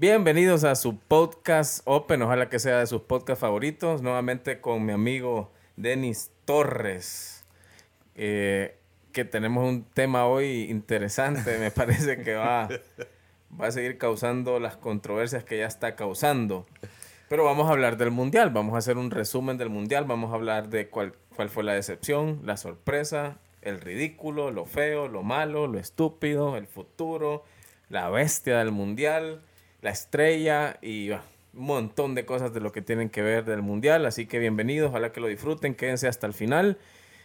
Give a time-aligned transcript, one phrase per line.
[0.00, 4.92] Bienvenidos a su podcast Open, ojalá que sea de sus podcasts favoritos, nuevamente con mi
[4.92, 7.44] amigo Denis Torres,
[8.14, 8.78] eh,
[9.10, 12.68] que tenemos un tema hoy interesante, me parece que va,
[13.60, 16.64] va a seguir causando las controversias que ya está causando.
[17.28, 20.36] Pero vamos a hablar del Mundial, vamos a hacer un resumen del Mundial, vamos a
[20.36, 25.66] hablar de cuál, cuál fue la decepción, la sorpresa, el ridículo, lo feo, lo malo,
[25.66, 27.42] lo estúpido, el futuro,
[27.88, 29.42] la bestia del Mundial,
[29.88, 31.20] la estrella y un
[31.54, 34.04] montón de cosas de lo que tienen que ver del Mundial.
[34.04, 36.76] Así que bienvenidos, ojalá que lo disfruten, quédense hasta el final.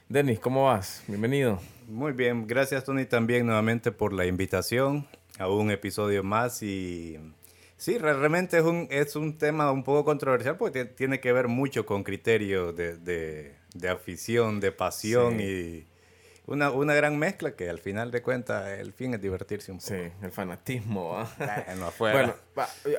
[0.08, 1.04] Denis, ¿cómo vas?
[1.10, 1.60] Bienvenido.
[1.90, 5.06] Muy bien, gracias Tony también nuevamente por la invitación
[5.40, 7.20] a un episodio más y
[7.76, 11.86] Sí, realmente es un, es un tema un poco controversial porque tiene que ver mucho
[11.86, 12.96] con criterios de,
[13.74, 15.84] de, afición, de pasión y
[16.46, 19.90] una, una, gran mezcla que al final de cuentas el fin es divertirse un poco.
[19.90, 21.18] Sí, el fanatismo.
[22.00, 22.34] Bueno,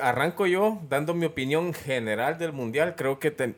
[0.01, 2.95] arranco yo dando mi opinión general del Mundial.
[2.95, 3.55] Creo que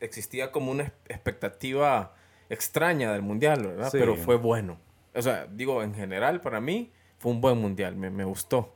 [0.00, 2.14] existía como una expectativa
[2.50, 3.88] extraña del Mundial, ¿verdad?
[3.92, 4.78] Pero fue bueno.
[5.14, 8.74] O sea, digo, en general para mí fue un buen Mundial, me, me gustó.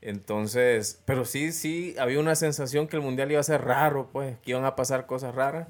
[0.00, 4.38] Entonces, pero sí, sí, había una sensación que el mundial iba a ser raro, pues,
[4.38, 5.66] que iban a pasar cosas raras.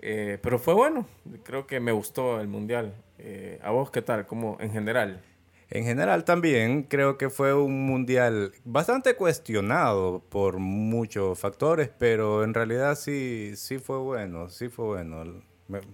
[0.00, 1.06] Eh, pero fue bueno,
[1.42, 2.94] creo que me gustó el mundial.
[3.18, 4.26] Eh, ¿A vos qué tal?
[4.26, 5.22] Como en general.
[5.70, 12.54] En general también creo que fue un mundial bastante cuestionado por muchos factores, pero en
[12.54, 15.42] realidad sí, sí fue bueno, sí fue bueno.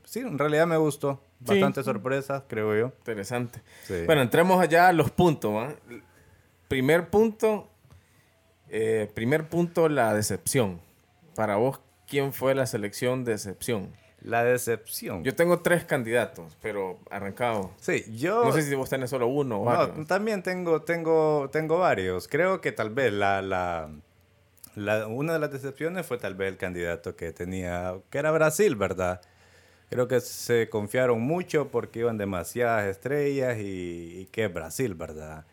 [0.05, 1.23] sí, en realidad me gustó.
[1.39, 2.93] Bastante sorpresas, creo yo.
[2.99, 3.63] Interesante.
[4.05, 5.55] Bueno, entremos allá a los puntos.
[5.55, 5.75] ¿va?
[6.71, 7.69] primer punto,
[8.69, 10.81] eh, primer punto, la decepción.
[11.35, 13.93] Para vos, ¿quién fue la selección de decepción?
[14.23, 15.25] La decepción.
[15.25, 17.71] Yo tengo tres candidatos, pero arrancado.
[17.79, 18.45] Sí, yo.
[18.45, 22.29] No sé si vos tenés solo uno o no, también tengo, tengo, tengo varios.
[22.29, 23.89] Creo que tal vez la, la,
[24.75, 28.77] la, una de las decepciones fue tal vez el candidato que tenía, que era Brasil,
[28.77, 29.23] ¿verdad?
[29.89, 35.47] Creo que se confiaron mucho porque iban demasiadas estrellas y, y que es Brasil, ¿verdad?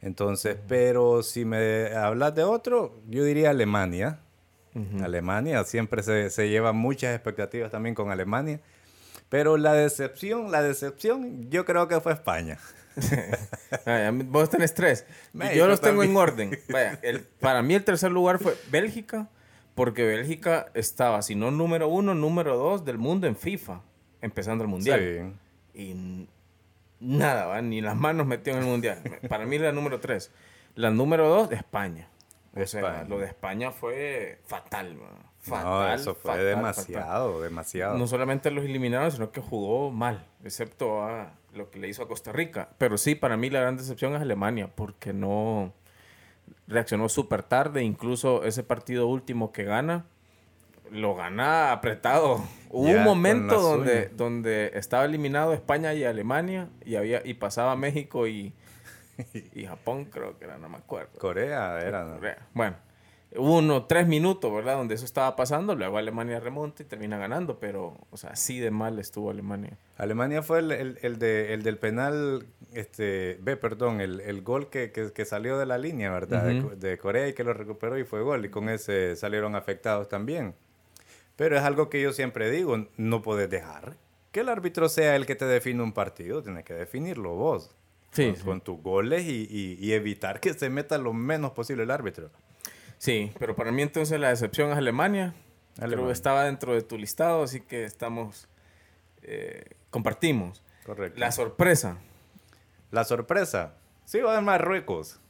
[0.00, 4.20] Entonces, pero si me hablas de otro, yo diría Alemania.
[5.02, 8.60] Alemania, siempre se, se lleva muchas expectativas también con Alemania.
[9.28, 12.58] Pero la decepción, la decepción, yo creo que fue España.
[14.26, 15.04] Vos tenés tres.
[15.54, 16.58] yo los tengo en orden.
[16.68, 16.98] Vaya,
[17.40, 19.28] para mí el tercer lugar fue Bélgica,
[19.74, 23.82] porque Bélgica estaba, si no número uno, número dos del mundo en FIFA,
[24.22, 25.36] empezando el mundial.
[25.74, 25.80] Sí.
[25.82, 26.28] Y
[27.00, 29.02] nada, ni las manos metió en el mundial.
[29.28, 30.30] Para mí la número tres.
[30.74, 32.08] La número dos, España.
[32.56, 34.98] O sea, lo de España fue fatal,
[35.40, 35.94] Fatal.
[35.94, 37.98] eso fue demasiado, demasiado.
[37.98, 42.08] No solamente los eliminaron, sino que jugó mal, excepto a lo que le hizo a
[42.08, 42.70] Costa Rica.
[42.78, 45.72] Pero sí, para mí la gran decepción es Alemania, porque no
[46.66, 47.82] reaccionó súper tarde.
[47.82, 50.06] Incluso ese partido último que gana,
[50.90, 52.42] lo gana apretado.
[52.70, 58.26] Hubo un momento donde, donde estaba eliminado España y Alemania y había y pasaba México
[58.26, 58.54] y,
[59.54, 61.18] y Japón, creo que era, no me acuerdo.
[61.18, 62.18] Corea era.
[62.54, 62.76] Bueno,
[63.36, 64.76] hubo unos tres minutos, ¿verdad?
[64.76, 68.70] Donde eso estaba pasando, luego Alemania remonta y termina ganando, pero, o sea, así de
[68.70, 69.78] mal estuvo Alemania.
[69.96, 74.92] Alemania fue el, el, de, el del penal, este, ve, perdón, el, el gol que,
[74.92, 76.44] que, salió de la línea, ¿verdad?
[76.44, 80.08] de, de Corea y que lo recuperó y fue gol, y con ese salieron afectados
[80.08, 80.54] también.
[81.36, 83.96] Pero es algo que yo siempre digo, no puedes dejar
[84.36, 87.74] que el árbitro sea el que te define un partido, tienes que definirlo vos.
[88.16, 92.30] Sí, con, tus goles y, evitar que se meta lo menos posible el árbitro.
[92.98, 95.34] Sí, pero para mí entonces la decepción es Alemania.
[95.78, 96.12] Alemania.
[96.12, 98.48] estaba dentro de tu listado, así que estamos,
[99.22, 100.62] eh, compartimos.
[100.84, 101.20] Correcto.
[101.20, 101.98] La sorpresa.
[102.90, 103.74] La sorpresa.
[104.06, 105.20] Sí, va de Marruecos.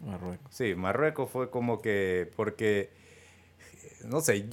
[0.00, 0.52] Marruecos.
[0.52, 2.90] Sí, Marruecos fue como que, porque,
[4.04, 4.48] no sé,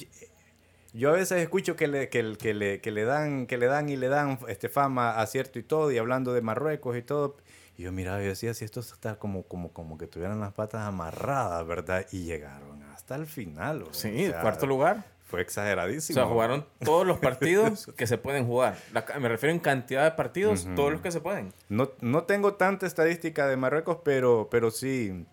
[0.93, 3.89] yo a veces escucho que le, que, que, le, que le dan que le dan
[3.89, 7.37] y le dan este fama a cierto y todo y hablando de Marruecos y todo
[7.77, 10.81] y yo miraba y decía si esto está como como como que tuvieran las patas
[10.81, 15.05] amarradas verdad y llegaron hasta el final sí cuarto lugar.
[15.25, 16.19] fue exageradísimo.
[16.19, 18.77] O sea jugaron todos los partidos que se pueden jugar.
[19.19, 21.53] Me refiero en cantidad de partidos todos los que se pueden.
[21.69, 25.25] No no tengo tanta estadística de Marruecos pero pero sí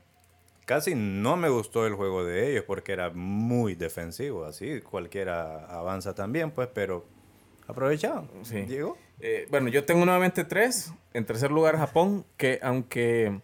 [0.70, 6.14] casi no me gustó el juego de ellos porque era muy defensivo, así cualquiera avanza
[6.14, 7.06] también, pues, pero
[7.70, 8.28] aprovechaban.
[8.42, 8.62] Sí.
[8.62, 8.96] Diego.
[9.20, 10.92] Eh, bueno, yo tengo nuevamente tres.
[11.12, 13.40] En tercer lugar, Japón, que aunque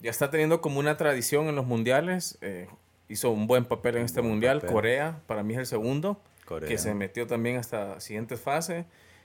[0.00, 2.68] ya está teniendo como una tradición en los mundiales, eh,
[3.08, 4.64] hizo un buen papel en este mundial.
[4.64, 6.20] Corea, para mí es el segundo,
[6.66, 8.84] que se metió también hasta la siguiente fase.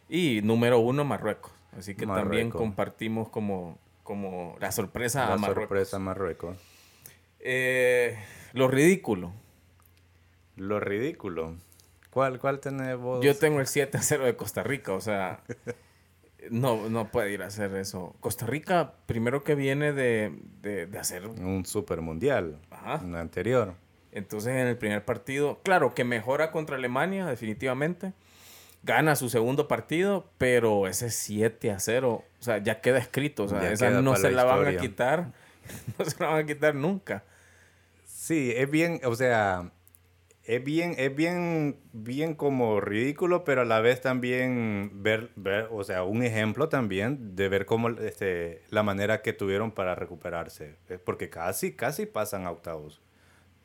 [0.10, 1.52] Y número uno, Marruecos.
[1.78, 5.64] Así que también compartimos como, como la sorpresa la a Marruecos.
[5.64, 6.58] sorpresa a Marruecos.
[7.40, 8.18] Eh,
[8.54, 9.32] lo ridículo.
[10.58, 11.56] Lo ridículo.
[12.12, 13.24] ¿Cuál, cuál tenés vos?
[13.24, 15.42] Yo tengo el 7 a 0 de Costa Rica, o sea,
[16.50, 18.16] no, no puede ir a hacer eso.
[18.20, 21.28] Costa Rica, primero que viene de, de, de hacer...
[21.28, 22.60] Un super mundial.
[22.70, 23.04] Ajá.
[23.04, 23.76] Un anterior.
[24.12, 28.14] Entonces en el primer partido, claro que mejora contra Alemania, definitivamente.
[28.84, 33.44] Gana su segundo partido, pero ese 7 a 0, o sea, ya queda escrito.
[33.44, 35.32] O sea, Ya esa queda no se la la van a quitar.
[35.98, 37.24] No se la van a quitar nunca.
[38.04, 39.72] Sí, es bien, o sea,
[40.52, 45.84] es bien, es bien, bien como ridículo, pero a la vez también ver, ver, o
[45.84, 50.76] sea, un ejemplo también de ver cómo, este, la manera que tuvieron para recuperarse.
[50.90, 53.02] Es porque casi, casi pasan a octavos.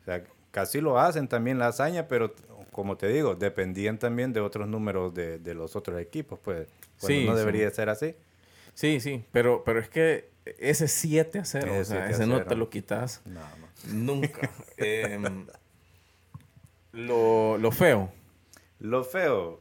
[0.03, 0.23] O sea,
[0.53, 2.33] casi lo hacen también la hazaña, pero
[2.71, 6.69] como te digo, dependían también de otros números de, de los otros equipos, pues.
[7.01, 7.39] Cuando Sí, no sí.
[7.39, 8.15] debería ser así.
[8.75, 10.29] Sí, sí, pero, pero es que
[10.59, 12.47] ese 7 a 0, Ese o sea, 7 a ese no 0.
[12.49, 13.67] te lo quitas No, no.
[14.15, 14.51] nunca.
[14.77, 15.46] Em,
[17.67, 18.13] lo, feo.
[18.79, 19.61] Lo feo.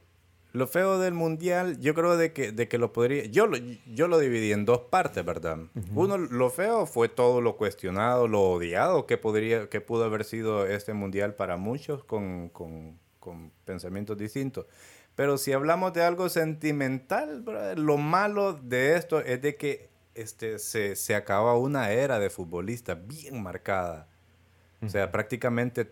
[0.54, 3.25] Lo feo del mundial, yo creo de que, de que lo podría...
[3.25, 5.57] Yo lo, yo lo dividí en dos partes, ¿verdad?
[5.94, 10.66] Uno, lo feo fue todo lo cuestionado, lo odiado que, podría, que pudo haber sido
[10.66, 14.66] este mundial para muchos con, con, con pensamientos distintos.
[15.16, 20.60] Pero si hablamos de algo sentimental, brother, lo malo de esto es de que este,
[20.60, 24.07] se, se acaba una era de futbolistas bien marcada.
[24.81, 25.92] O sea, prácticamente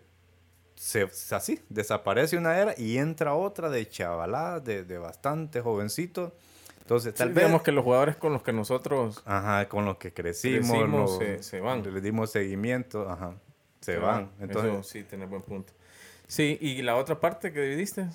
[0.74, 6.32] se, así, desaparece una era y entra otra de chavalada, de, de bastante jovencito.
[6.80, 7.44] Entonces, tal Sí, vez...
[7.44, 11.42] digamos que los jugadores con los que nosotros Ajá, con los que crecimos, Crecimos, se-
[11.42, 11.82] se van.
[11.82, 13.34] Le dimos seguimiento, ajá,
[13.80, 14.30] se, van.
[14.40, 15.72] Entonces, Eso sí, tenés buen punto.
[16.26, 18.06] Sí, y la otra parte que dividiste.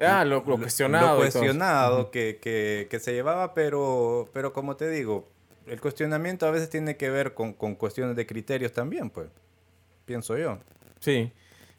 [0.00, 1.16] Ah, lo, lo cuestionado.
[1.16, 5.28] Lo cuestionado que, que, que se llevaba, pero, pero como te digo,
[5.66, 9.28] el cuestionamiento a veces tiene que ver con, con cuestiones de criterios también, pues.
[10.04, 10.58] Pienso yo.
[10.98, 11.32] Sí.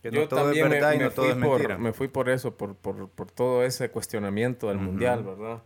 [0.04, 1.78] Que no todo es verdad y no todo fui es por- mentira.
[1.80, 5.64] me fui por eso, por, por, por todo ese cuestionamiento del mundial, ¿verdad?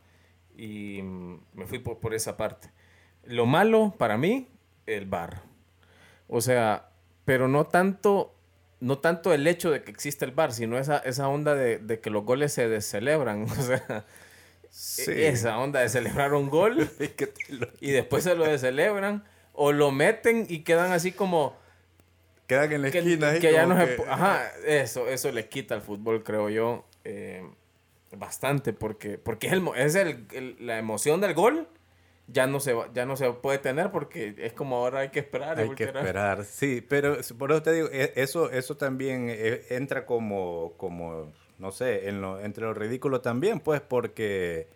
[0.56, 2.70] Y mm, me fui por, por esa parte.
[3.26, 4.48] Lo malo para mí,
[4.86, 5.42] el bar.
[6.30, 6.90] O sea,
[7.26, 8.34] pero no tanto,
[8.80, 12.00] no tanto el hecho de que existe el bar, sino esa, esa onda de, de
[12.00, 13.44] que los goles se descelebran.
[13.52, 14.06] O sea,
[14.70, 15.12] Sí.
[15.24, 16.78] esa onda de celebrar un gol
[17.50, 19.24] lo- y después se lo descelebran
[19.54, 21.56] o lo meten y quedan así como
[22.48, 23.34] Quedan en la que, esquina.
[23.40, 27.46] que ya no que- pu- ajá eso eso le quita al fútbol creo yo eh,
[28.16, 31.68] bastante porque porque es, el, es el- el- la emoción del gol
[32.30, 35.20] ya no se va- ya no se puede tener porque es como ahora hay que
[35.20, 36.44] esperar Hay que esperar.
[36.46, 41.72] sí, pero por eso te digo, e- eso, eso también eh, entra como, como, no
[41.72, 44.68] sé, en lo, entre lo ridículo también, pues, porque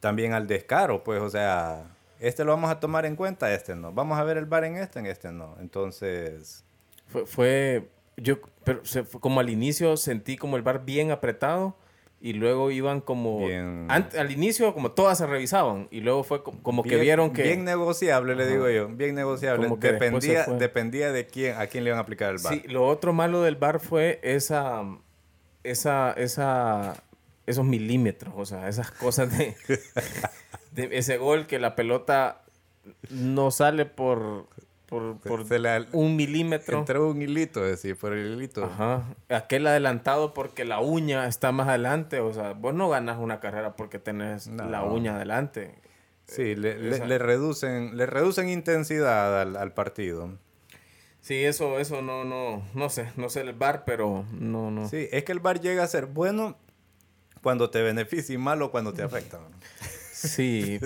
[0.00, 1.84] también al descaro, pues, o sea,
[2.18, 3.92] este lo vamos a tomar en cuenta, este no.
[3.92, 5.56] Vamos a ver el bar en este, en este no.
[5.60, 6.64] Entonces,
[7.10, 11.76] fue, fue- yo pero se fue como al inicio sentí como el bar bien apretado
[12.20, 13.38] y luego iban como
[13.88, 17.42] ant- al inicio como todas se revisaban y luego fue co- como que vieron que
[17.44, 19.64] Bien negociable, le digo yo, bien negociable.
[19.64, 22.52] Como que Dependía, dependía de quién, a quién le iban a aplicar el bar.
[22.52, 24.82] Sí, lo otro malo del bar fue esa,
[25.64, 27.02] esa, esa,
[27.46, 29.56] esos milímetros, o sea, esas cosas de,
[30.72, 32.42] de ese gol que la pelota
[33.08, 34.46] no sale por,
[34.90, 35.58] por, por Se
[35.92, 36.80] un milímetro.
[36.80, 38.64] Entró un hilito, decir, por el hilito.
[38.64, 39.04] Ajá.
[39.30, 43.76] Aquel adelantado porque la uña está más adelante, o sea, vos no ganas una carrera
[43.76, 44.68] porque tenés No.
[44.68, 45.74] la uña adelante.
[46.26, 50.36] Sí, le, le- reducen, le reducen intensidad al, al partido.
[51.20, 54.88] Sí, eso, eso no, no, no sé, no sé el bar, pero no, no.
[54.88, 56.56] Sí, es que el bar llega a ser bueno
[57.42, 59.38] cuando te beneficia y malo cuando te afecta.
[59.38, 59.46] ¿no?
[60.12, 60.78] Sí,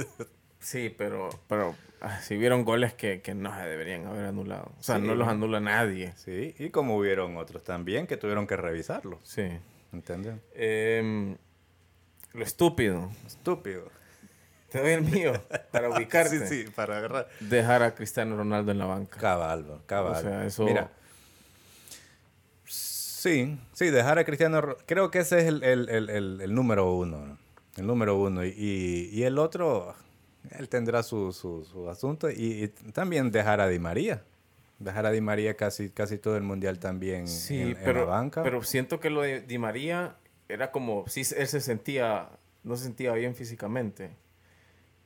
[0.60, 1.74] sí, pero, pero
[2.22, 4.72] si vieron goles que, que no se deberían haber anulado.
[4.78, 5.02] O sea, Sí.
[5.02, 6.12] no los anula nadie.
[6.16, 9.20] Sí, y como hubieron otros también que tuvieron que revisarlo.
[9.22, 9.48] Sí.
[9.92, 10.34] ¿Entiendes?
[10.54, 11.36] Em,
[12.32, 13.10] lo estúpido.
[13.26, 13.90] Estúpido.
[14.70, 15.32] Te doy el mío
[15.70, 16.46] para ubicarte.
[16.48, 17.28] Sí, sí, para agarrar.
[17.40, 19.18] Dejar a Cristiano Ronaldo en la banca.
[19.20, 20.12] Cabal, bro, cabal.
[20.16, 20.90] O sea, eso- Mira.
[22.66, 24.76] Sí, sí, dejar a Cristiano.
[24.86, 27.24] Creo que ese es el, el- el- el- el número uno.
[27.24, 27.38] ¿no?
[27.76, 28.44] El número uno.
[28.44, 29.94] Y, y- y el otro,
[30.50, 32.30] él tendrá su, su- su asunto.
[32.30, 34.22] Y, y también dejar a Di María.
[34.78, 38.06] Dejar a Di María casi, casi todo el mundial también Sí, en, en pero, la
[38.06, 38.42] banca.
[38.42, 40.16] pero siento que lo de Di María
[40.48, 42.28] era como, sí, él se sentía,
[42.64, 44.10] no se sentía bien físicamente.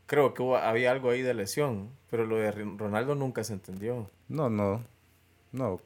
[0.06, 4.10] Creo que hubo- había algo ahí de lesión, pero lo de Ronaldo nunca se entendió.
[4.28, 4.82] No, no.
[5.52, 5.80] No,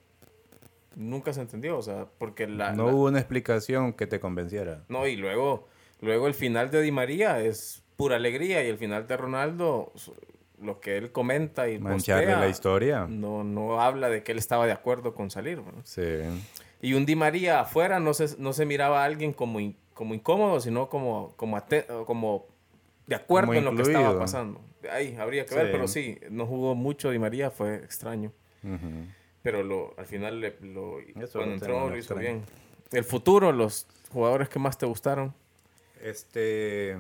[0.94, 2.73] Nunca se entendió, o sea, porque la...
[2.73, 4.85] no la- hubo una explicación que te convenciera.
[4.88, 5.66] No, y luego,
[6.00, 9.92] luego el final de Di María es pura alegría y el final de Ronaldo,
[10.61, 13.06] lo que él comenta y Mancharle postea, la historia.
[13.08, 15.58] No, no habla de que él estaba de acuerdo con salir.
[15.58, 15.72] ¿no?
[15.84, 16.02] Sí.
[16.80, 20.14] Y un Di María afuera no se, no se miraba a alguien como, in- como
[20.14, 22.46] incómodo, sino como, como, ate- como
[23.06, 24.61] de acuerdo Como en lo que estaba pasando.
[24.90, 25.72] Ahí habría que ver, Sí.
[25.72, 28.32] pero sí, no jugó mucho Di María, fue extraño.
[28.64, 29.06] Ujú.
[29.42, 32.20] Pero lo, al final le- lo, Eso cuando entró lo hizo extraño.
[32.20, 32.42] bien.
[32.92, 35.34] El futuro, los jugadores que más te gustaron.
[36.02, 36.96] Este,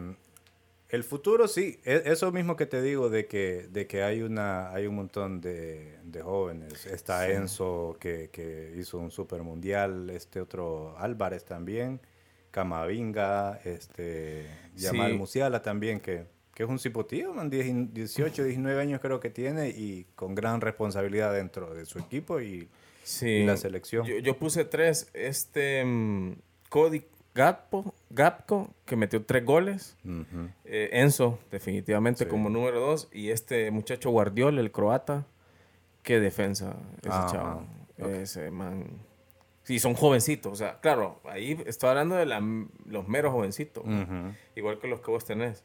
[0.92, 4.70] el futuro sí, e- eso mismo que te digo de que, de que hay una,
[4.72, 6.86] hay un montón de, de jóvenes.
[6.86, 7.32] Está Sí.
[7.32, 11.98] Enzo que, que hizo un super mundial, este otro Álvarez también,
[12.52, 14.46] Camavinga, este,
[14.76, 15.16] Yamal Sí.
[15.18, 19.70] Musiala también que, que es un cipotío, man, 10 18, 19 años creo que tiene
[19.70, 22.68] y con gran responsabilidad dentro de su equipo y,
[23.02, 23.26] Sí.
[23.28, 24.06] y la selección.
[24.06, 25.08] Yo, yo puse tres.
[25.12, 26.34] Este mm,
[26.68, 27.02] Cody
[27.34, 29.96] Gappo, Gapco, que metió tres goles.
[30.64, 32.30] Eh, Enzo, definitivamente Sí.
[32.30, 33.08] como número dos.
[33.12, 35.26] Y este muchacho Guardiola, el croata.
[36.02, 37.66] Qué defensa ese Ajá, chavo.
[37.96, 38.86] Ese man.
[39.62, 40.52] Sí, son jovencitos.
[40.52, 42.42] O sea, claro, ahí estoy hablando de la-
[42.86, 43.84] los meros jovencitos.
[44.56, 45.64] Igual que los que vos tenés.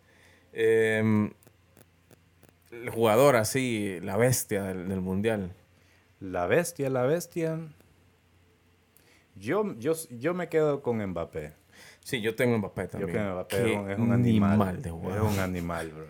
[0.53, 1.31] Em,
[2.71, 5.51] el jugador así, la bestia del, del mundial.
[6.19, 7.59] La bestia, la bestia.
[9.35, 11.53] Yo, yo, yo me quedo con Mbappé.
[12.07, 13.11] Sí, yo tengo Mbappé Yo también.
[13.11, 14.81] creo que Mbappé es un, es un animal.
[14.81, 16.05] de es un animal, bro.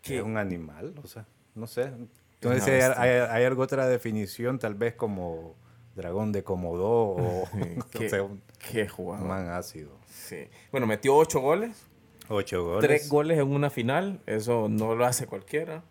[0.00, 1.92] Qué- Es un animal, o sea, no sé.
[2.40, 5.54] Entonces, hay, hay, hay alguna otra definición, tal vez como
[5.94, 7.44] dragón de Komodo o
[7.92, 8.40] qué, o sea, un
[8.70, 9.28] qué jugador.
[9.28, 9.90] man ácido.
[10.08, 10.48] Sí.
[10.70, 11.86] Bueno, metió ocho goles.
[12.30, 12.80] Ocho goles.
[12.88, 14.18] Tres goles en una final.
[14.24, 15.82] Eso no lo hace cualquiera.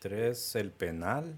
[0.00, 1.34] Tres, el penal.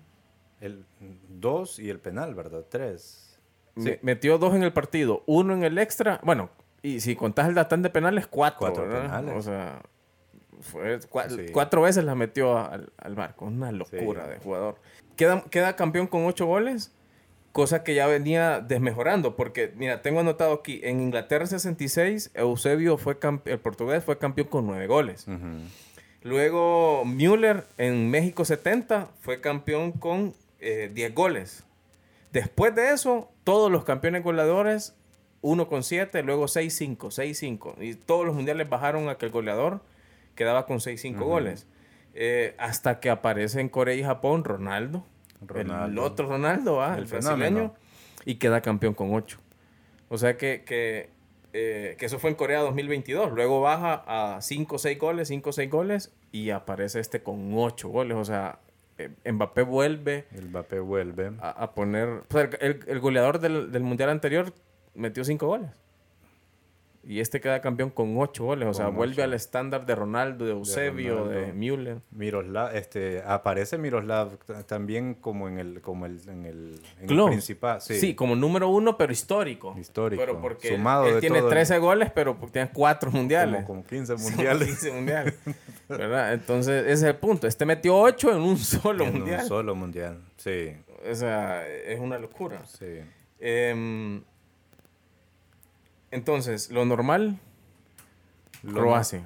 [0.61, 0.85] El,
[1.29, 2.65] dos y el penal, ¿verdad?
[2.69, 3.39] Tres.
[3.77, 5.23] Me- metió dos en el partido.
[5.27, 6.21] Uno en el extra.
[6.25, 6.51] Bueno,
[6.83, 8.59] y si contás el datán de penales, cuatro.
[8.61, 9.03] Cuatro ¿verdad?
[9.03, 9.35] penales.
[9.37, 9.83] O sea,
[10.61, 11.53] fue cua- Sí.
[11.53, 13.45] cuatro veces la metió al, al barco.
[13.47, 14.31] Una locura Sí.
[14.31, 14.77] de jugador.
[15.17, 16.93] Queda, queda campeón con ocho goles.
[17.53, 19.37] Cosa que ya venía desmejorando.
[19.37, 20.81] Porque, mira, tengo anotado aquí.
[20.85, 25.27] En Inglaterra 66, Eusebio fue el portugués fue campeón con nueve goles.
[26.23, 31.65] Luego Müller en México 70 fue campeón con eh, 10 goles.
[32.33, 34.95] Después de eso, todos los campeones goleadores,
[35.43, 37.75] 1 con 7, luego 6-5, 6-5.
[37.81, 39.81] Y todos los mundiales bajaron a que el goleador
[40.35, 41.25] quedaba con 6-5 Ujú.
[41.25, 41.67] goles.
[42.15, 45.05] Eh, hasta que aparece en Corea y Japón Ronaldo,
[45.43, 46.03] el Ronaldo.
[46.03, 46.95] otro Ronaldo, ¿ah?
[46.97, 47.75] El el brasileño,
[48.25, 49.39] y queda campeón con 8.
[50.09, 51.09] O sea que, que,
[51.55, 53.33] eh, que eso fue en Corea 2022.
[53.33, 54.05] Luego baja
[54.37, 58.17] a 5 o 6 goles, 5 o 6 goles y aparece este con 8 goles.
[58.19, 58.59] O sea,
[58.99, 61.33] eh, Mbappé vuelve El Mbappé vuelve.
[61.41, 62.09] a, a poner...
[62.09, 64.53] o sea, el, el- el goleador del, del mundial anterior
[64.95, 65.71] metió 5 goles.
[67.05, 68.69] Y este queda campeón con 8 goles.
[68.69, 69.25] O sea, Con vuelve ocho.
[69.25, 71.55] al estándar de Ronaldo, de Eusebio, de, Ronaldo.
[71.57, 71.99] Müller.
[72.13, 77.81] Miroslav, este, aparece Miroslav también como en el, como el, en el, en principal.
[77.81, 77.99] Sí.
[77.99, 78.15] Sí.
[78.15, 79.75] como número uno, pero histórico.
[79.77, 80.23] Histórico.
[80.25, 83.65] Pero porque Sumado él, de tiene todo el- 13 goles, pero porque tiene 4 mundiales.
[83.65, 84.69] como, como 15 Sí, mundiales.
[84.69, 85.35] 15 mundiales.
[85.89, 86.35] ¿Verdad?
[86.35, 87.49] Entonces, ese es el punto.
[87.49, 89.41] Este metió 8 en un solo en mundial.
[89.43, 90.21] un solo mundial.
[90.37, 90.77] Sí,
[91.11, 92.65] O sea, es una locura.
[92.65, 93.01] sí.
[93.41, 94.23] Em,
[96.13, 97.39] entonces, lo normal,
[98.63, 99.23] Lo Croacia.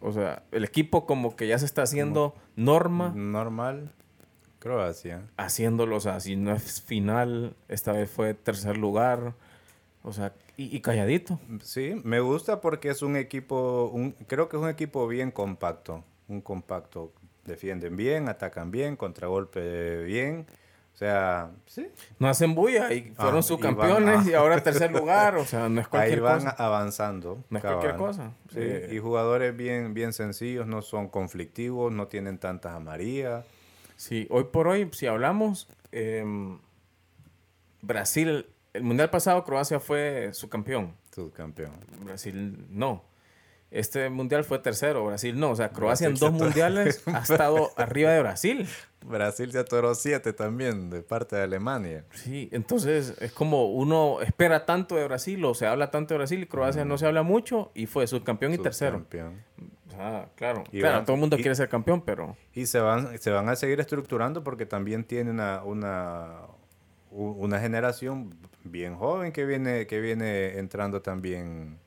[0.00, 3.92] O sea, el equipo como que ya se está haciendo norma, Normal,
[4.58, 5.22] Croacia.
[5.36, 5.96] haciéndolo.
[5.96, 9.34] O sea, si no es final, esta vez fue tercer lugar.
[10.02, 11.38] O sea, y, y calladito.
[11.62, 16.02] Sí, me gusta porque es un equipo, un, creo que es un equipo bien compacto.
[16.28, 17.12] Un compacto.
[17.44, 20.46] Defienden bien, atacan bien, contragolpe bien.
[21.00, 21.88] O sea, sí.
[22.18, 25.34] No hacen bulla y fueron Ah, y subcampeones van- y ahora tercer lugar.
[25.36, 26.50] O sea, no es Ahí cualquier van cosa.
[26.58, 27.42] avanzando.
[27.48, 28.32] No es cualquier cosa.
[28.50, 33.46] Sí, Eh, y jugadores bien, bien sencillos, no son conflictivos, no tienen tantas amarillas.
[33.96, 36.58] Sí, hoy por hoy, si hablamos, em,
[37.80, 40.94] Brasil, el mundial pasado Croacia fue su campeón.
[41.14, 41.72] Subcampeón.
[42.04, 43.02] Brasil no.
[43.70, 45.50] Este mundial fue tercero, Brasil no.
[45.50, 48.68] O sea, Croacia en dos mundiales ha estado arriba de Brasil.
[49.06, 52.04] Brasil se atoró siete también de parte de Alemania.
[52.12, 56.42] Sí, entonces es como uno espera tanto de Brasil o se habla tanto de Brasil
[56.42, 59.06] y Croacia no se habla mucho y fue subcampeón y tercero.
[59.88, 62.78] Sea, claro, Y claro, van- todo el mundo y- quiere ser campeón, pero Y se
[62.80, 66.38] van, se van a seguir estructurando porque también tiene una, una,
[67.10, 68.34] una generación
[68.64, 71.78] bien joven que viene, que viene entrando también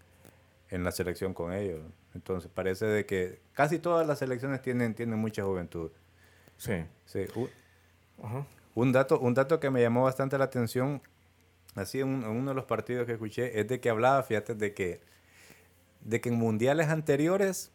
[0.74, 1.80] en la selección con ellos.
[2.16, 5.92] Entonces parece de que casi todas las selecciones tienen, tienen mucha juventud.
[6.58, 6.84] sí.
[7.06, 7.26] Sí,
[8.22, 8.46] Ajá.
[8.76, 11.02] Un dato, un dato que me llamó bastante la atención,
[11.76, 14.56] así en, un- en uno de los partidos que escuché, es de que hablaba, fíjate,
[14.56, 15.02] de que,
[16.02, 17.72] de que en mundiales anteriores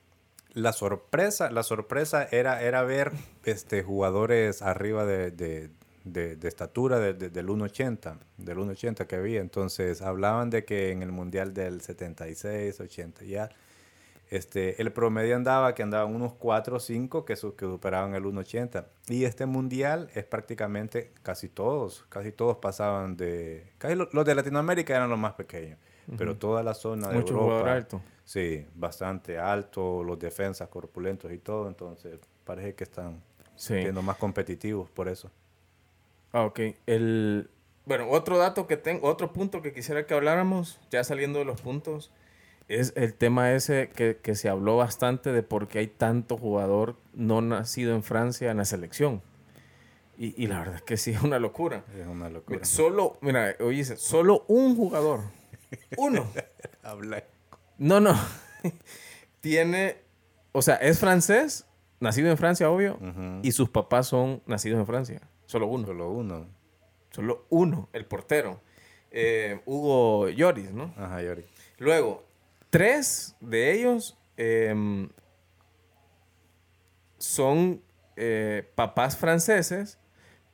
[0.54, 3.12] la sorpresa, la sorpresa era, era ver
[3.44, 5.70] este, jugadores arriba de, de,
[6.12, 9.40] de, estatura del 1.80, del 1.80 que había.
[9.40, 13.50] Entonces hablaban de que en el Mundial del 76, 80 ya,
[14.30, 18.84] este, el promedio andaba que andaban unos 4 o 5 que, que superaban el 1.80.
[19.08, 23.72] Y este Mundial es prácticamente casi todos, casi todos pasaban de...
[23.78, 25.78] Casi los de Latinoamérica eran los más pequeños,
[26.18, 27.72] pero toda la zona de Mucho Europa...
[27.72, 28.02] alto.
[28.24, 33.22] Sí, bastante alto, los defensas corpulentos y todo, entonces parece que están
[33.56, 35.30] siendo más competitivos por eso.
[36.32, 36.60] Ah, ok.
[36.86, 37.50] El,
[37.86, 41.60] bueno, otro dato que tengo, otro punto que quisiera que habláramos, ya saliendo de los
[41.60, 42.12] puntos,
[42.68, 46.96] es el tema ese que, que se habló bastante de por qué hay tanto jugador
[47.14, 49.22] no nacido en Francia en la selección.
[50.18, 51.84] Y, y, la verdad es que sí es una locura.
[51.98, 52.64] Es una locura.
[52.64, 55.20] solo, mira, oye, solo un jugador,
[55.96, 56.26] uno.
[56.82, 57.24] Habla.
[57.78, 58.18] No, no.
[59.40, 59.96] Tiene,
[60.52, 61.64] o sea, es francés,
[62.00, 62.98] nacido en Francia, obvio,
[63.42, 65.20] y sus papás son nacidos en Francia.
[65.48, 65.86] Solo uno.
[65.86, 66.46] Solo uno.
[67.10, 68.60] Solo uno, el portero.
[69.10, 70.92] Eh, Hugo Lloris, ¿no?
[70.98, 71.46] Ajá, Lloris.
[71.78, 72.26] Luego,
[72.68, 75.08] tres de ellos em,
[77.16, 77.80] son
[78.16, 79.98] eh, papás franceses,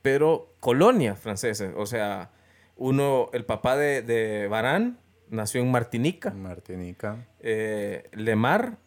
[0.01, 1.73] pero colonias franceses.
[1.75, 2.31] O sea,
[2.77, 4.97] uno, el papá de, de Barán
[5.29, 6.31] nació en Martinica.
[6.31, 7.27] Martinica.
[7.41, 8.77] Eh, Lemar,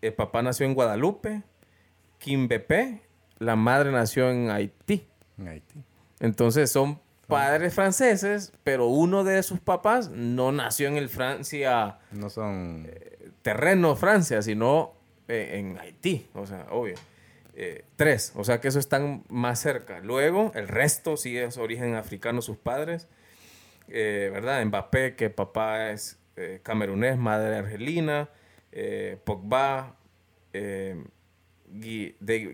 [0.00, 1.42] el papá nació en Guadalupe.
[2.16, 3.02] Kimbepé,
[3.38, 5.09] la madre nació en Haití.
[5.48, 5.82] Haití.
[6.20, 11.98] Entonces son padres franceses, pero uno de sus papás no nació en el Francia.
[12.10, 12.86] No son.
[12.90, 14.92] Eh, terreno Francia, sino
[15.28, 16.28] eh, en Haití.
[16.34, 16.96] O sea, obvio.
[17.54, 18.32] Eh, tres.
[18.36, 20.00] O sea que eso están más cerca.
[20.00, 23.08] Luego, el resto sí es origen africano, sus padres.
[23.88, 24.64] ¿Verdad?
[24.66, 26.18] Mbappé, que papá es
[26.62, 28.28] camerunés, madre argelina.
[29.24, 29.96] Pogba,
[30.52, 31.04] de,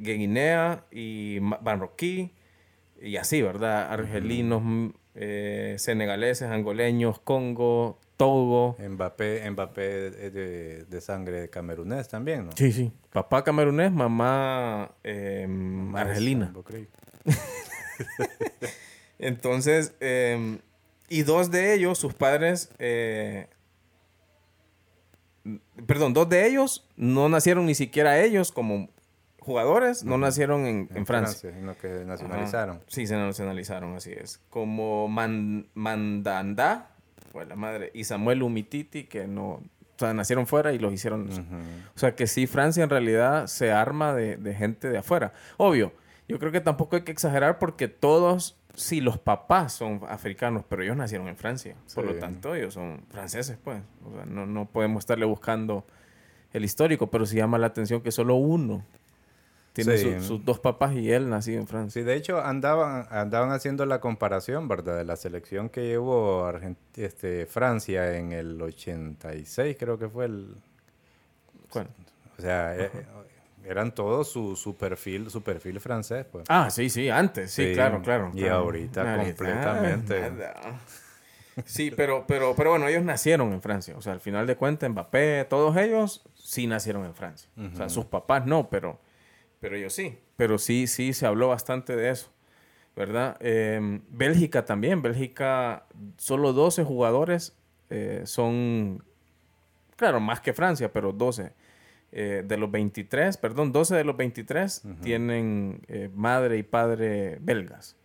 [0.00, 2.32] Guinea y Marroquí
[3.00, 3.92] y así, ¿verdad?
[3.92, 8.76] Argelinos, mm, eh, senegaleses, angoleños, Congo, Togo.
[8.78, 12.52] Mbappé, Mbappé de, de, sangre camerunés también, ¿no?
[12.56, 12.92] Sí, sí.
[13.12, 15.46] Papá camerunés, mamá eh,
[15.94, 16.52] argelina.
[19.18, 20.58] Entonces, em,
[21.08, 23.48] y dos de ellos, sus padres, eh,
[25.86, 28.88] perdón, dos de ellos no nacieron ni siquiera ellos como
[29.46, 31.52] jugadores no nacieron en, Francia.
[31.54, 32.82] sino que nacionalizaron.
[32.88, 34.40] Sí, se nacionalizaron, así es.
[34.50, 36.90] Como Mandanda,
[37.30, 39.62] fue la madre, y Samuel Umititi, que no, o
[39.98, 41.30] sea, nacieron fuera y los hicieron.
[41.94, 45.32] O sea, que sí, Francia en realidad se arma de, gente de afuera.
[45.58, 45.92] Obvio,
[46.28, 50.82] yo creo que tampoco hay que exagerar porque todos, sí, los papás son africanos, pero
[50.82, 51.76] ellos nacieron en Francia.
[51.94, 53.80] Por lo tanto, ellos son franceses, pues.
[54.04, 55.86] O sea, no, no podemos estarle buscando
[56.52, 58.84] el histórico, pero sí llama la atención que solo uno
[59.84, 62.00] tiene sus dos papás y él nacido en Francia.
[62.00, 64.96] Sí, de hecho andaban, andaban haciendo la comparación, ¿verdad?
[64.96, 66.50] De la selección que llevó
[66.96, 70.56] este, Francia en el 86, creo que fue el...
[71.70, 71.88] ¿Cuál?
[72.38, 72.90] O sea, eh,
[73.64, 76.44] eran todos su, su, perfil, su perfil francés, pues.
[76.48, 78.30] Ah, sí, sí, antes, sí, claro, claro.
[78.34, 80.32] Y ahorita completamente.
[81.64, 83.94] Sí, pero, pero, pero bueno, ellos nacieron en Francia.
[83.96, 87.48] O sea, al final de cuentas, Mbappé, todos ellos sí nacieron en Francia.
[87.72, 88.98] O sea, sus papás no, pero
[89.60, 90.18] pero yo sí.
[90.36, 92.30] Pero sí, sí, se habló bastante de eso,
[92.94, 93.36] ¿verdad?
[93.40, 95.02] Em, Bélgica también.
[95.02, 95.86] Bélgica,
[96.18, 97.56] solo 12 jugadores
[97.88, 99.02] eh, son,
[99.96, 101.52] claro, más que Francia, pero 12.
[102.12, 107.96] Eh, de los 23, perdón, 12 de los 23 tienen eh, madre y padre belgas.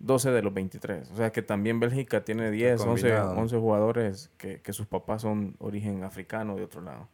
[0.00, 1.10] 12 de los 23.
[1.10, 5.56] O sea que también Bélgica tiene 10, 11, 11, jugadores que, que, sus papás son
[5.58, 7.08] origen africano de otro lado.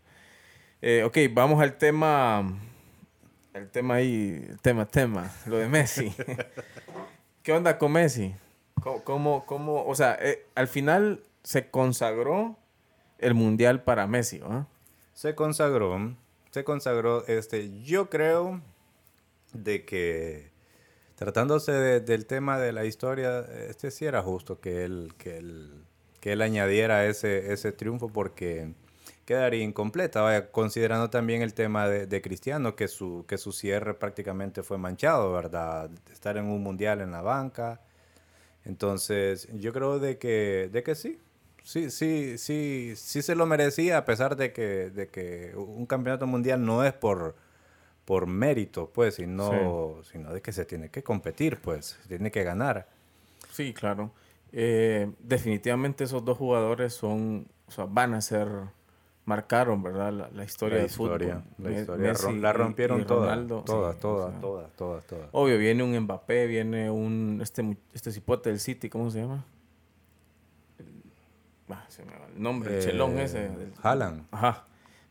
[1.07, 2.45] ok, vamos al tema
[3.55, 6.13] el tema ahí, tema, tema, lo de Messi.
[7.43, 8.35] ¿Qué onda con Messi?
[9.05, 12.59] ¿Cómo, cómo, o sea, eh, al final se consagró
[13.19, 14.41] el mundial para Messi.
[15.13, 16.17] Se consagró,
[16.51, 18.61] se consagró, este, yo creo
[19.53, 20.51] de que
[21.15, 25.85] tratándose del tema de la historia, este sí era justo que él, que él,
[26.21, 28.75] que él añadiera ese, ese triunfo porque
[29.25, 34.63] quedaría incompleta, vaya, considerando también el tema de, Cristiano, que su, que su cierre prácticamente
[34.63, 35.91] fue manchado, ¿verdad?
[36.13, 37.81] Estar en un mundial en la banca.
[38.65, 41.19] Entonces, yo creo de que, de que sí,
[41.63, 46.27] sí, sí, sí, sí se lo merecía, a pesar de que, de que un campeonato
[46.27, 47.35] mundial no es por,
[48.05, 52.45] por mérito, pues, sino, sino de que se tiene que competir, pues, se tiene que
[52.45, 52.89] ganar.
[53.51, 54.13] Sí, claro.
[54.53, 58.49] Eh, definitivamente esos dos jugadores son, o sea, van a ser
[59.27, 60.13] marcaron, ¿verdad?
[60.13, 61.73] La, la historia La del historia, fútbol.
[61.73, 62.09] la historia.
[62.13, 65.29] Messi la rompieron y todas, Ronaldo, todas, sí, todas, o sea, todas, todas, todas.
[65.33, 69.45] Obvio, viene un Mbappé, viene un este este cipote del City, ¿cómo se llama?
[70.79, 71.03] El-
[71.71, 73.49] ah, se me va el nombre, el Eh, chelón ese.
[73.49, 74.27] del- Haaland.
[74.31, 74.67] Ajá.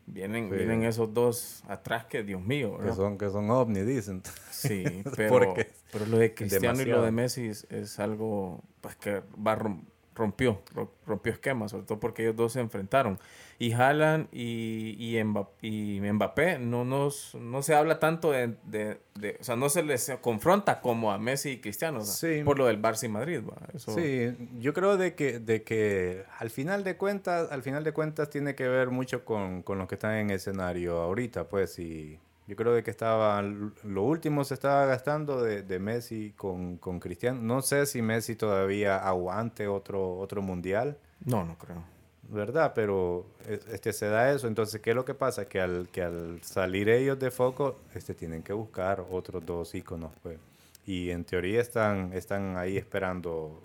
[0.06, 0.56] Vienen, Sí.
[0.56, 2.96] vienen esos dos atrás que, Dios mío, Que ¿verdad?
[2.96, 4.22] son, que son ovni, dicen.
[4.50, 4.84] Sí,
[5.16, 5.54] pero,
[5.92, 9.84] pero lo de Cristiano y lo de Messi es, es algo pues que va rom-
[10.14, 13.18] rompió, ro- rompió esquemas, sobre todo porque ellos dos se enfrentaron.
[13.58, 18.98] Y Haaland y, y, Mba- y Mbappé no, nos, no se habla tanto de, de-
[19.14, 22.44] de- O sea, no se les confronta como a Messi y Cristiano, o sea, Sí.
[22.44, 23.40] por lo del Barça y Madrid.
[23.72, 27.92] Eso, Sí, yo creo de que, de que al final de cuentas, al final de
[27.92, 32.18] cuentas tiene que ver mucho con, con los que están en escenario ahorita, pues, y
[32.46, 37.00] yo creo de que estaba, lo último se estaba gastando de, de Messi con, con
[37.00, 37.40] Cristiano.
[37.40, 41.82] No sé si Messi todavía aguante otro, otro mundial, No, no creo.
[42.28, 42.72] ¿verdad?
[42.74, 44.46] Pero es- este se da eso.
[44.48, 45.46] Entonces, ¿qué es lo que pasa?
[45.46, 50.10] Que al, que al salir ellos de foco, este tienen que buscar otros dos íconos,
[50.22, 50.38] pues.
[50.86, 53.62] Y en teoría están, están ahí esperando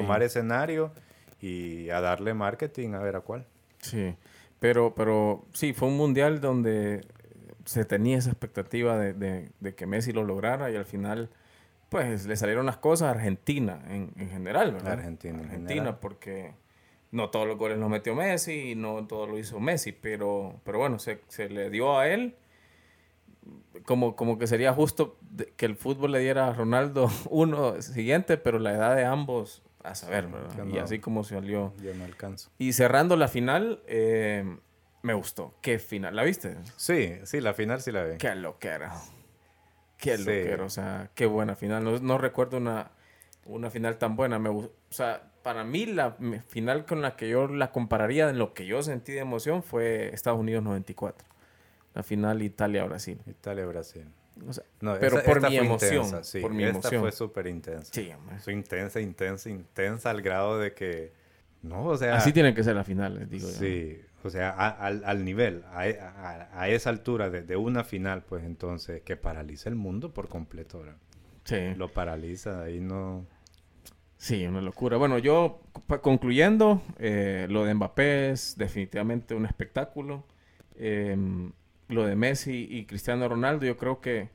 [0.00, 0.90] tomar escenario
[1.40, 3.46] y a darle marketing a ver a cuál.
[3.80, 4.14] Sí,
[4.60, 7.04] pero, pero sí, fue un mundial donde
[7.64, 11.30] se tenía esa expectativa de, de- de que Messi lo lograra y al final,
[11.88, 14.92] pues le salieron las cosas a Argentina en, en general, ¿verdad?
[14.94, 15.98] Argentina en Argentina, general.
[16.00, 16.52] porque
[17.10, 20.78] no todos los goles los metió Messi y no todo lo hizo Messi, pero, pero
[20.78, 22.34] bueno, se, se le dio a él.
[23.84, 25.18] Como, como que sería justo
[25.56, 29.94] que el fútbol le diera a Ronaldo uno siguiente, pero la edad de ambos a
[29.96, 30.64] saber, ¿verdad?
[30.66, 31.72] Y así como salió.
[31.82, 32.50] Yo no alcanzo.
[32.58, 34.44] Y cerrando la final, eh,
[35.02, 35.54] me gustó.
[35.60, 36.14] ¿Qué final?
[36.16, 36.56] ¿La viste?
[36.76, 38.18] Sí, sí, la final sí la vi.
[38.18, 38.92] Qué loquera.
[39.98, 40.24] Qué Sí.
[40.24, 40.64] loquera.
[40.64, 41.84] O sea, qué buena final.
[41.84, 42.90] No, no recuerdo una,
[43.44, 44.38] una final tan buena.
[44.38, 46.16] Me, o sea, para mí la
[46.48, 50.12] final con la que yo la compararía en lo que yo sentí de emoción fue
[50.14, 51.26] Estados Unidos 94.
[51.94, 53.20] La final Italia-Brasil.
[53.26, 54.06] Italia-Brasil.
[54.48, 56.40] O sea, No, Pero esa- por mi emoción, sí.
[56.40, 57.02] por mi esta emoción.
[57.02, 57.92] fue súper intensa.
[57.92, 58.10] sí.
[58.42, 61.12] Fue intensa, intensa, intensa al grado de que...
[61.62, 62.16] No, o sea...
[62.16, 63.54] Así tienen que ser las finales, digo yo.
[63.54, 65.80] Sí, o sea, a- al, al nivel, a,
[66.54, 70.80] a- esa altura de, de una final, pues entonces, que paraliza el mundo por completo,
[70.80, 70.96] ¿verdad?
[71.44, 71.74] Sí.
[71.76, 73.26] Lo paraliza, ahí no...
[74.16, 74.96] Sí, una locura.
[74.98, 75.60] Bueno, yo
[76.00, 80.24] concluyendo, eh, lo de Mbappé es definitivamente un espectáculo.
[80.76, 81.16] Eh,
[81.88, 84.30] lo de Messi y Cristiano Ronaldo, yo creo que,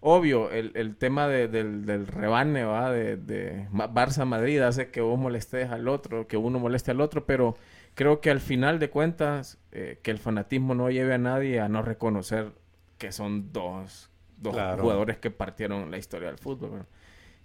[0.00, 2.90] obvio, el, el tema de- del, del rebane, ¿va?
[2.90, 7.26] De, de Ma- Barça-Madrid hace que vos molestes al otro, que uno moleste al otro,
[7.26, 7.56] pero
[7.94, 11.68] creo que al final de cuentas, eh, que el fanatismo no lleve a nadie a
[11.68, 12.52] no reconocer
[12.98, 14.82] que son dos, dos Claro.
[14.82, 16.70] jugadores que partieron la historia del fútbol.
[16.70, 16.86] ¿verdad?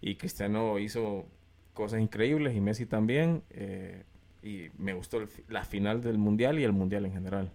[0.02, 1.26] Y Cristiano hizo
[1.74, 3.44] cosas increíbles y Messi también.
[3.52, 4.04] eh,
[4.44, 7.52] y me gustó el la final del mundial y el mundial en general.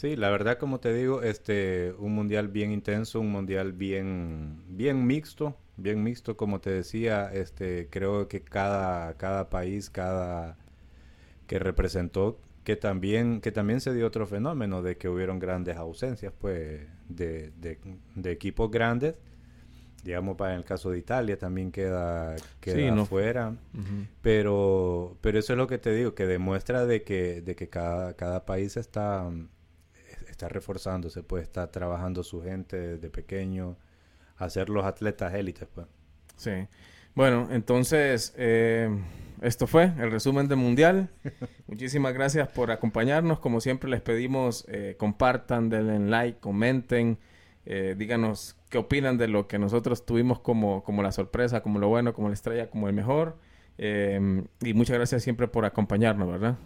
[0.00, 5.06] Sí, la verdad, como te digo, este, un mundial bien intenso, un mundial bien, bien
[5.06, 10.56] mixto, bien mixto, como te decía, este, creo que cada, cada país, cada
[11.46, 16.32] que representó, que también, que también se dio otro fenómeno de que hubieron grandes ausencias,
[16.40, 17.78] pues, de, de,
[18.14, 19.16] de equipos grandes.
[20.02, 23.54] Digamos, para el caso de Italia también queda, queda Sí, no- afuera.
[24.22, 28.14] Pero, pero eso es lo que te digo, que demuestra de que, de que cada,
[28.14, 29.30] cada país está,
[30.40, 33.76] está reforzándose, pues está trabajando su gente desde pequeño,
[34.38, 35.86] hacer los atletas élites, pues.
[36.36, 36.66] Sí.
[37.14, 38.88] Bueno, entonces, eh,
[39.42, 41.10] esto fue el resumen del Mundial.
[41.66, 43.38] Muchísimas gracias por acompañarnos.
[43.38, 47.18] Como siempre, les pedimos, eh, compartan, denle like, comenten,
[47.66, 51.88] eh, díganos qué opinan de lo que nosotros tuvimos como, como la sorpresa, como lo
[51.88, 53.36] bueno, como la estrella, como el mejor.
[53.76, 56.56] Eh, y muchas gracias siempre por acompañarnos, ¿verdad?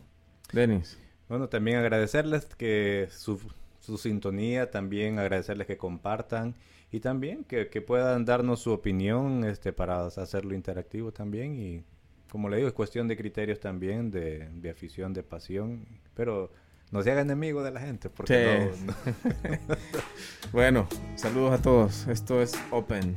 [0.52, 0.96] Denis.
[1.28, 3.40] Bueno, también agradecerles que su,
[3.84, 6.54] su sintonía, también agradecerles que compartan
[6.90, 11.54] y también que, que puedan darnos su opinión este, para hacerlo interactivo también.
[11.58, 11.82] Y
[12.30, 16.50] como le digo, es cuestión de criterios también, de, de afición, de pasión, pero
[16.90, 18.84] no se haga enemigo de la gente, porque Sí.
[18.86, 19.76] no- no-
[20.52, 22.06] Bueno, saludos a todos.
[22.08, 23.16] Esto es Open.